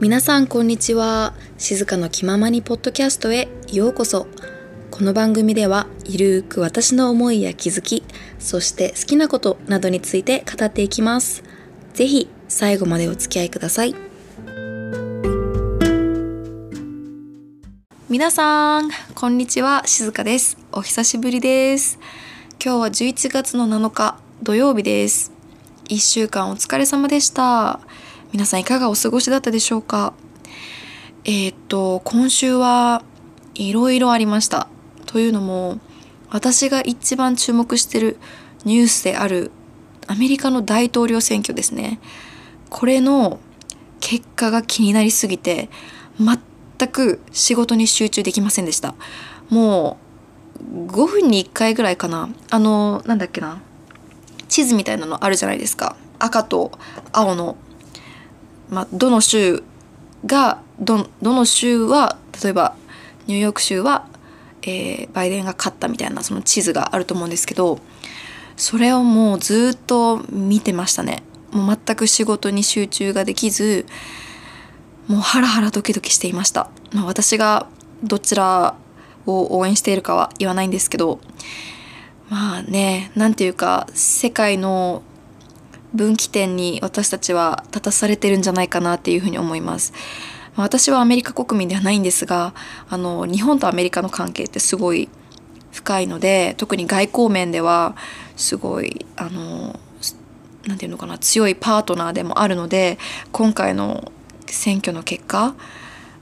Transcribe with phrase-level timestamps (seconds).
[0.00, 1.34] 皆さんこんにちは。
[1.58, 3.48] 静かの気ままにポッドキャストへ。
[3.70, 4.26] ようこそ。
[4.90, 8.02] この番組ではゆるーく私の思いや気づき
[8.38, 11.44] そして好きなことなどについて語っていきます。
[11.92, 13.94] ぜひ最後までお付き合いください。
[18.08, 19.82] 皆さんこんにちは。
[19.84, 20.56] 静香です。
[20.72, 21.98] お久しぶりです。
[22.64, 25.30] 今日は11月の7日土曜日です。
[25.90, 27.80] 1週間お疲れ様でした。
[28.32, 30.14] 皆さんいかがお過ごしだったでしょうか？
[31.24, 33.02] えー、っと今週は
[33.54, 34.68] いろいろありました。
[35.06, 35.80] というのも
[36.30, 38.18] 私が一番注目してる
[38.64, 39.50] ニュースである
[40.06, 41.98] アメリカの大統領選挙ですね。
[42.68, 43.40] これの
[43.98, 45.68] 結果が気になりすぎて
[46.18, 48.94] 全く仕事に集中できませんでした。
[49.48, 49.98] も
[50.72, 52.28] う5分に1回ぐらいかな。
[52.48, 53.60] あのなんだっけな。
[54.46, 55.96] 地図みたいなのあるじゃないですか。
[56.20, 56.70] 赤と
[57.12, 57.56] 青の
[58.70, 59.62] まあ、どの州
[60.26, 62.76] がどどの州は例えば
[63.26, 64.06] ニューヨーク州は、
[64.62, 67.80] えー、バイデンが勝ったみたいなその地図があると思うんですけど
[68.56, 71.22] それをもうずっと見てましたね。
[71.50, 73.86] もう全く仕事に集中ができず
[75.08, 77.66] もうハラハラドキドキしていました、まあ、私が
[78.04, 78.76] どちら
[79.26, 81.18] を応援しているかは言わないんですけど
[82.28, 85.02] まあね何ていうか世界の
[85.94, 89.92] 分岐点に私たちは立たされてるんじゃないかなっていうふうに思います。
[90.56, 92.54] 私はアメリカ国民ではないんですが
[92.88, 95.08] あの日本とアメリカの関係ってすごい
[95.72, 97.96] 深いので特に外交面では
[98.36, 99.78] すごいあの
[100.66, 102.98] なていうのかな強いパートナーでもあるので
[103.32, 104.12] 今回の
[104.46, 105.54] 選挙の結果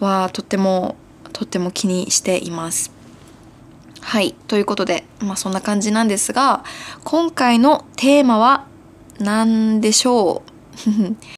[0.00, 0.96] はとっても
[1.32, 2.92] とっても気にしています。
[4.00, 6.64] はいということでまあそんな感じなんですが
[7.04, 8.66] 今回のテーマは
[9.22, 10.42] 何でしょ
[10.86, 11.16] う？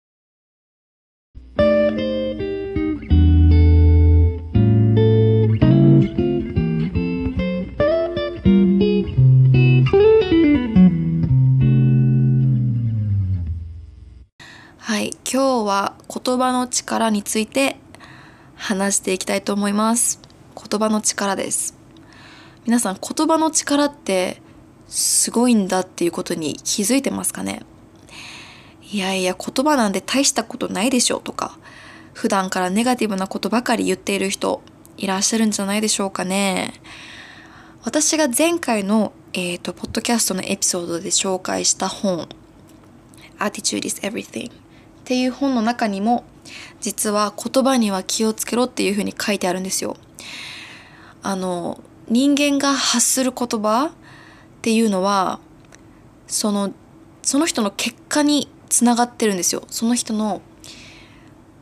[14.78, 17.76] はい今日は言葉の力について
[18.54, 20.20] 話していきたいと思います。
[20.56, 21.75] 言葉の力です。
[22.66, 24.41] 皆さん言葉の力って
[24.88, 27.62] すごいんだっていうことに気づいてますかね？
[28.94, 31.59] いやいや言葉なんて大したことないでしょとか
[32.12, 34.62] 普段からネガティブなことばかり言っている人
[34.97, 36.75] いらっしゃるんじゃないでしょうかね
[37.83, 42.28] 私が前回の、えーと、ポッドキャストのエピソードで紹介した本
[43.41, 44.54] 「Attitude is Everything」っ
[45.03, 46.22] ていう本の中にも
[46.81, 49.97] 実は言葉には気をつけろっていうふうに書いてあるんですよ。
[51.25, 53.91] あの人間が発する言葉っ
[54.62, 55.41] ていうのは
[56.28, 56.72] その
[57.22, 60.42] その人の結果につながってるんですよその人の、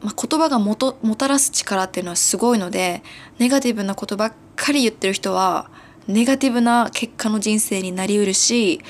[0.00, 3.02] まあ、言葉がもともたらす力っていうのはすごいので
[3.38, 5.70] ネガティブなことばっかり言ってる人は
[6.08, 8.80] ネガティブな結果の人生になりうるし、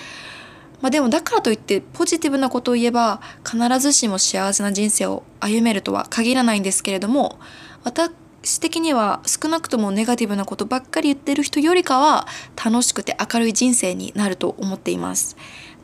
[0.80, 7.40] まあ、でもだからといってポジティブなことを言えば必ずしも幸せな人生を歩めるとは限らないんですけれども
[7.82, 12.28] 私的には少なくともネガティブなことばっかり言ってる人よりかは
[12.64, 15.36] 楽しくて明るい人生になると思っています。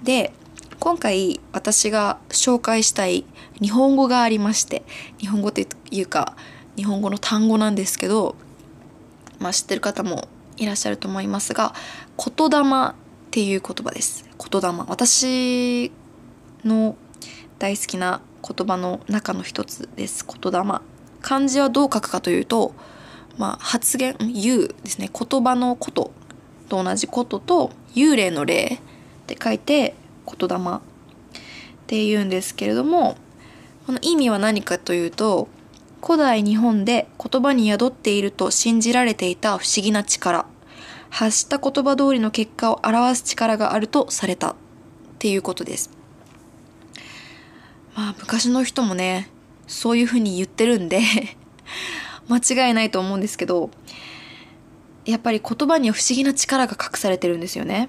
[0.04, 0.32] で
[0.80, 3.24] 今回私が紹介したい
[3.60, 4.82] 日本語がありまして
[5.18, 6.36] 日本語っていうか
[6.76, 8.36] 日本語の単語なんですけど、
[9.40, 11.74] まあ、知ってる方もいらっしゃると思いますが
[12.16, 12.94] 言霊
[13.28, 14.24] っていう言葉です。
[14.50, 14.68] 言霊。
[14.88, 15.92] 私
[16.64, 16.96] の
[17.58, 20.24] 大好きな言葉の中の一つです。
[20.26, 20.80] 言霊。
[21.20, 22.74] 漢字はどう書くかというと、
[23.36, 25.10] まあ、発言言うですね。
[25.12, 26.10] 言葉のこと
[26.70, 29.94] と同じことと幽霊の霊って書いて
[30.38, 30.80] 言霊っ
[31.86, 33.16] ていうんですけれども
[33.86, 35.48] この意味は何かというと
[36.04, 40.46] 古代日本で言葉に宿っていると信じられていた不思議な力
[41.10, 44.54] 発した言葉通りの結果を表す力があるとされたっ
[45.18, 45.90] ていうことです。
[47.96, 49.28] まあ昔の人もね
[49.66, 51.00] そういうふうに言ってるんで
[52.28, 53.70] 間違いないと思うんですけど
[55.04, 57.88] やっぱり言葉には不思議な力が隠されてるんですよね。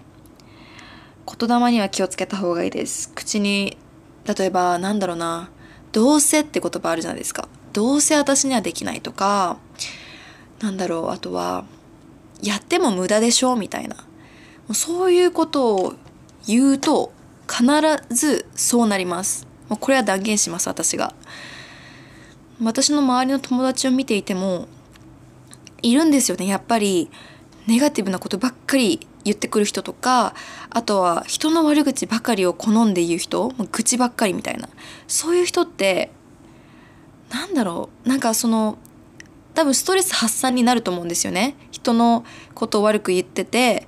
[1.37, 3.11] 言霊には気をつけた方がいいです。
[3.13, 3.77] 口に
[4.25, 5.49] 例えばなんだろうな。
[5.91, 7.47] どうせって言葉あるじゃないですか。
[7.73, 9.57] どうせ私にはできないとか
[10.59, 11.09] なんだろう。
[11.09, 11.65] あとは
[12.41, 13.55] やっても無駄でしょ？
[13.55, 13.95] みたいな。
[13.95, 14.01] も
[14.69, 15.93] うそういうことを
[16.47, 17.11] 言うと
[17.47, 17.65] 必
[18.09, 19.47] ずそうなります。
[19.67, 21.13] もうこれは断言します私が。
[22.61, 24.67] 私の周りの友達を見ていても
[25.81, 26.45] いるんですよね。
[26.45, 27.09] やっぱり
[27.67, 30.33] ネガティブなことばっかり言ってくる人とか
[30.69, 34.69] あとは人の悪口ばかりを好んで言う人もう愚痴ばっかりみたいな。
[35.07, 36.11] そういう人って
[37.29, 38.09] なんだろう。
[38.09, 38.77] なんかその
[39.53, 41.55] 多分ストレス発散になると思うんですよね。
[41.71, 42.23] 人の
[42.55, 43.87] ことを悪く言ってて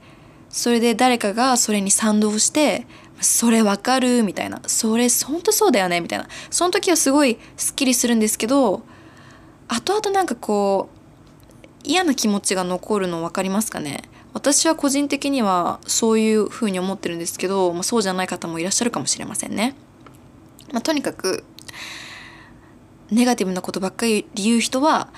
[0.50, 2.86] それで誰かがそれに賛同して
[3.22, 4.62] それわかるみたいな。
[4.68, 6.28] それ本当そうだよねみたいな。
[6.50, 8.84] その時はすごいすっきりするんですけど
[9.70, 10.98] 後々なんかこう
[11.84, 14.04] 嫌な気持ちが残るの分かりますかね？
[14.34, 19.76] 私は個人的にはそういうふうに思ってるんですけど、まあ、そうじゃない方もいらっしゃるかもしれませんね。
[20.72, 21.44] まあ、とにかく
[23.10, 25.10] ネガティブなことばっかり言う人は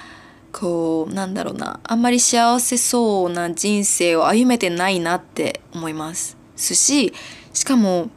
[0.52, 7.14] こうなんだろうなあんまり幸せそうな人生を歩めてないなって思いますし
[7.54, 8.10] しかも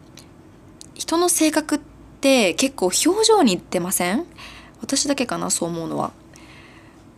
[0.95, 1.81] 人の性格っ
[2.21, 4.25] て結構表情に出ません？
[4.81, 6.13] 私だけかなそう思うのは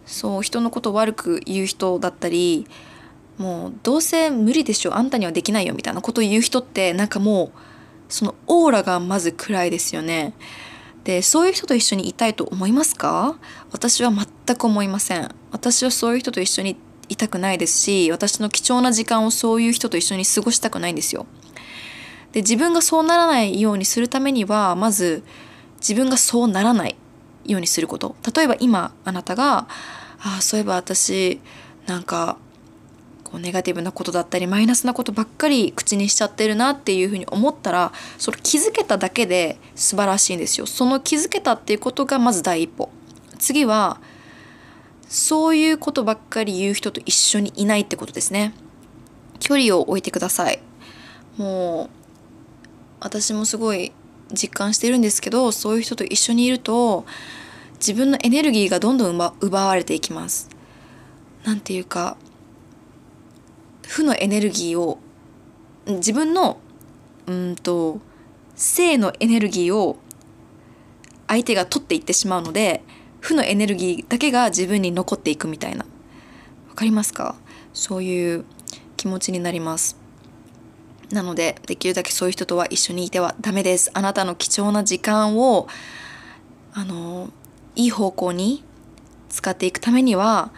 [0.05, 2.67] そう人のこと悪く言う人だったり
[3.39, 7.51] もうどうせ無理でしょあんたにはできないよみたいなことを言う人ってなんかもう
[8.09, 10.35] そのオーラがまず暗いですよね。
[11.05, 13.37] でそういう人と一緒にいたいと思いますか？
[13.71, 15.35] 私は全く思いません。
[15.53, 16.77] 私はそういう人と一緒に
[17.09, 21.27] いたくないですし私の貴重な時間をそういう人と一緒に過ごしたくないんですよ。
[22.33, 25.23] で自分がそうならないようにするためにはまず
[25.81, 26.97] 自分がそうならない
[27.47, 28.17] ようにすること。
[28.35, 29.69] 例えば今あなたが
[30.21, 31.41] 「ああそういえば私
[31.87, 32.37] なんか
[33.31, 40.67] こうネガティブなことだったりマイナスなことばっかり口にしちゃってるなっていうふうに思ったらそれ気づけただけで素晴らしいんですよ。
[40.67, 42.89] その気づけたっていうことがまず第一歩。
[43.39, 44.01] 次は
[45.09, 48.55] そういうことばっかり言う人と一緒にいないってことですね。
[49.41, 50.61] 距離を置いてください。
[51.37, 51.91] もう
[53.01, 53.93] 私もすごい
[54.33, 57.05] 実感してるんですけどそういう人と一緒にいると
[57.75, 60.49] 自分のエネルギーがどんどん奪われていきます。
[61.45, 62.17] なんていうか
[63.89, 64.99] 負のエネルギーを
[65.87, 66.59] 自分の
[67.27, 68.01] うんと
[68.55, 69.97] 性のエネルギーを
[71.27, 72.83] 相手が取っていってしまうので
[73.21, 75.87] 負のエネルギーだけが自分に残っていくみたいな。
[76.69, 77.35] わかりますか？
[77.73, 78.45] そういう
[78.97, 79.97] 気持ちになります。
[81.11, 83.91] なのでできるだけそういう人とは一緒にいてはダメです。
[83.95, 85.67] あなたの貴重な時間を
[86.75, 87.31] あの
[87.75, 88.63] いい方向に
[89.31, 90.53] 使っていくためには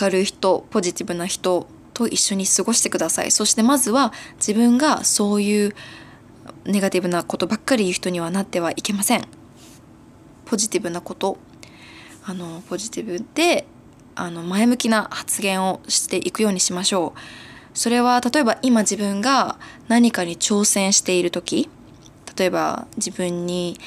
[0.00, 3.32] 明るい人ポジティブな人と一緒に過ごしてください。
[3.32, 5.74] そしてまずは自分がそういう
[6.64, 9.26] ネガティブなことばっかり言う人にはなってはいけません。
[10.44, 11.38] ポジティブなこと。
[12.24, 13.66] あのポジティブで
[14.14, 17.20] あの前向きな発言をしていくようにしましょう。
[17.74, 19.58] それは例えば今自分が
[19.88, 21.68] 何かに挑戦している時
[22.36, 23.78] 例えば自分に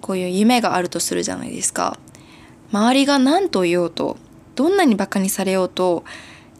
[0.00, 1.98] こういう夢があるとするじゃないですか。
[2.72, 4.16] 周りが何と言おうと
[4.56, 6.04] どんなにバカにされようと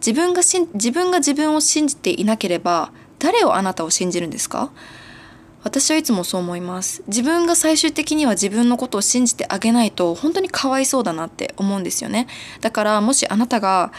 [0.01, 4.71] 自分がしん自分が自分を信じていなければ誰をあなたを信じるんですか？
[5.63, 7.03] 私はいつもそう思います。
[7.07, 12.29] 自分が最終的には自分のことを信じてあげないと本当にかわいそうだなって思うんですよね。
[12.63, 13.93] だからもしあなたが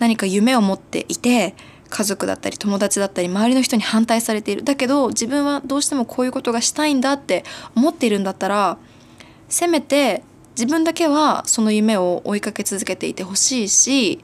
[0.00, 1.54] 何か夢を持っていて
[1.88, 4.64] 家族だったり友達だったり周りの人に反対されている。
[4.64, 7.44] だけど自分はどうしてもこういうことがしたいんだって
[7.76, 8.76] 思っているんだったら
[9.48, 10.24] せめて
[10.56, 14.18] 自分だけはその夢を追いかけ続けていてほしいし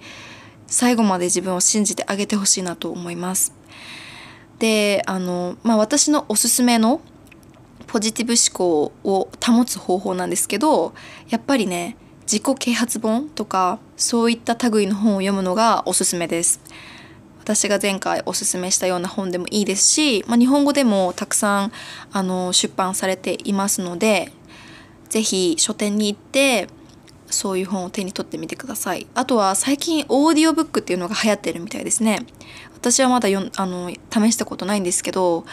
[0.70, 3.52] 最後まで自分を信じてあげてほしいなと思います。
[4.58, 7.00] であの、まあ、私のおすすめの
[7.87, 10.95] ポジティブ思考を保つ方法なんですけど
[11.28, 16.61] やっぱりね自己啓発本とかそういった類の本を読むのがおすすめです。
[17.40, 21.73] 私が前回おすすめしたような本でもいいですし、まあ、日本語でもたくさん
[22.12, 24.30] あの出版されていますので
[25.09, 26.68] 是非書店に行って
[27.30, 32.20] そういう本を手に取ってみてくださいあとは最近オーディオブックっていうのが流行ってるみたいですね
[32.75, 35.44] 私はまだよあの試したことないんですけど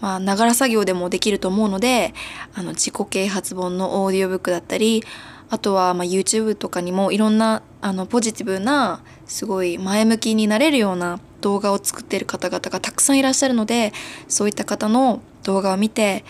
[0.00, 2.14] まあながら作業でもできると思うので
[2.54, 5.02] あの自己啓発本のオーディオブックだったり
[5.50, 13.92] あとはま YouTube とかにもいろんなあのポジティブなすごい前向きになれるような動画を作っている方々がたくさんいらっしゃるので
[14.28, 16.24] そういった方の動画を見て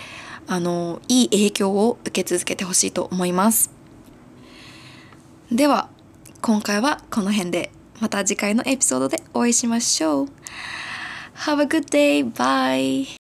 [0.47, 3.78] あのいい影響を受け続けてほしいと思います。
[5.51, 5.89] では
[6.43, 10.29] 今回はこの辺でまた次回のエピソードでお会いしましょう
[11.47, 12.33] Have a good day!
[12.33, 13.18] Bye!